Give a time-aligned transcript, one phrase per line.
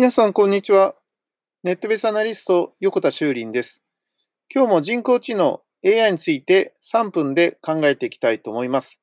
[0.00, 0.94] 皆さん、こんにちは。
[1.62, 3.84] ネットベースアナリスト、横田修林です。
[4.50, 8.98] 今日も人工知能 AI について3分で考えていきたいと思います。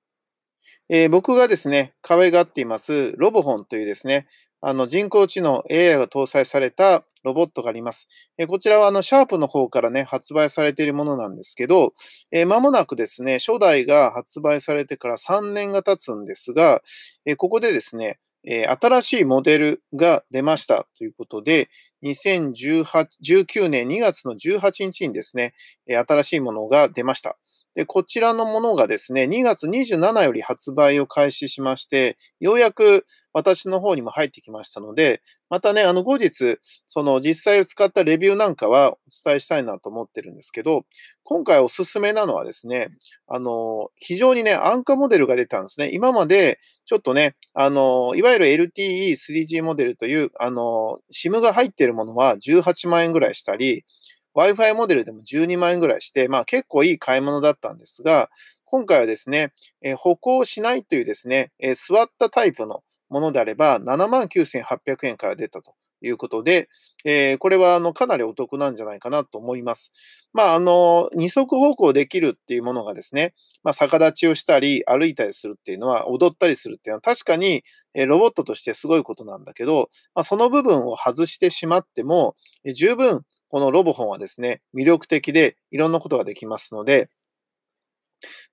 [0.89, 4.25] えー、僕がですね、可愛がっていますロボホンというですね、
[4.59, 8.07] あの人工知能 AI が搭載されたロボットがあります。
[8.39, 11.93] えー、こちらはあのシャープの方からね、発売されているものなんですけど、
[12.31, 16.81] えー、間もなくですね、初代が発売されてから3年が経つんですが、
[17.27, 21.69] えー、ここでですね、新しいモデルが出ましたということで、
[22.03, 25.53] 2019年2月の18日にですね、
[25.87, 27.37] 新しいものが出ました。
[27.77, 36.57] で、こちらのものがですね、2月27より発売を開始しまして、ようやく私の方にも入ってきましたので、またね、あの後日、
[36.87, 40.85] その実際を使ったレビューなんかはお伝えしたいなと思ってるんですけど、
[41.23, 42.89] 今回おすすめなのはですね、
[43.27, 45.91] あの、非常にね、安価モデルが出たんですね。
[45.93, 53.85] 今まで、ちょっとね、あの、いわゆる LTE 3G モデルという、あの、SIM が入っているものは18万円ぐらいしたり、
[54.35, 58.29] Wi-Fi モデルでも12万円ぐらいして、まあ結構いい買い物だったんですが、
[58.65, 65.73] 今回はですね、え、歩行しないというですね、え、座ったタイプのものであれば79,800円から出たと。
[66.01, 66.69] いうことで、
[67.05, 70.27] えー、これはあのかなりお得なんじゃないかなと思います。
[70.33, 87.09] まあ、あの、二足歩行できるっていうものがですね、まあ、逆立ちをしたり歩いたりするっていうのは、踊ったりするっていうのは確かにえロボットとしてすごいことなんだけど、まあ、その部分を外してしまっても、え十分このロボホンはですね、魅力的でいろんなことができますので、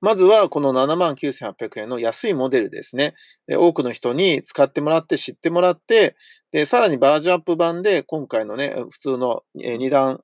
[0.05, 3.14] まずはこの79,800円の安いモデルですね。
[3.50, 6.14] 多くの人に使ってもらって知ってもらって、
[6.52, 10.20] で、さらにバージョンアップ版で今回のね、普通の2段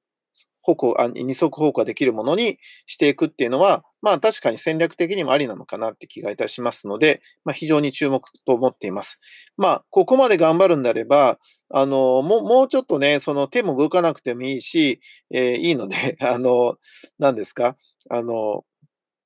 [0.62, 9.19] 歩行、あ二足歩行できるものにしていくっていうのは、まあ確かに戦略的にもありなのかなって気がいたしますので、まあ非常に注目と思っています。
[9.56, 11.39] まあ、ここまで頑張るんであれば、
[11.70, 15.00] あの、もう、もうちょっとね、その手も動かなくてもいいし、
[15.31, 16.77] えー、いいので、 あの、
[17.19, 17.77] 何ですか？
[18.11, 18.65] あの、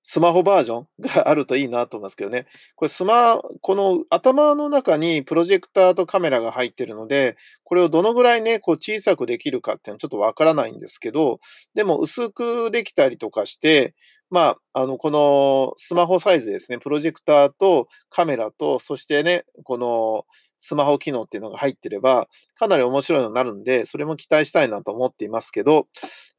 [0.06, 2.46] スマホバージョンがあるといいなと思いますけどね。
[2.76, 11.40] これスマ、この頭の中にプロジェクターとカメラが入ってるので、これをどのぐらいね、こう小さくできるかっていうのはちょっとわからないんですけど、
[11.74, 13.94] でも薄くできたりとかして、
[14.30, 20.24] まあ、あの、このスマホサイズですね、プロジェクターとカメラと、そしてね、この
[20.58, 25.86] スマホ機能っていうのが入ってれば、かなり面白いのになるんで、それも期待したいなと思っていますけど、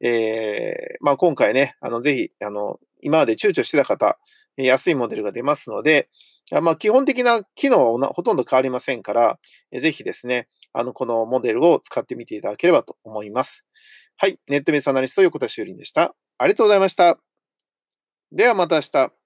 [0.00, 4.18] えー、まあ今回ね、あの、ぜひ、あの、今まで躊躇してた方、
[4.56, 6.08] 安いモデルが出ますので、
[6.62, 9.38] まあ、基本的な機能はほとんど変わりませんから、
[9.72, 13.64] ぜひですね、あの、このモデルを使ってみていただければと思います。
[14.16, 14.38] はい。
[14.48, 16.14] ネットメスアナリスト横田修林でした。
[16.38, 17.18] ありがとうございました。
[18.32, 19.25] ではまた明日。